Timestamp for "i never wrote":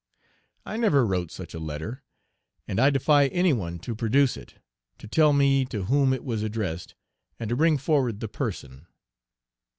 0.65-1.29